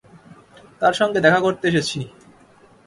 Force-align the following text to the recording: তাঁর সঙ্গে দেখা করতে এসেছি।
তাঁর 0.81 0.93
সঙ্গে 0.93 1.19
দেখা 1.21 1.39
করতে 1.39 1.65
এসেছি। 1.67 1.99